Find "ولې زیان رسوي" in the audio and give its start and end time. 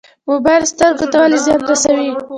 1.21-2.09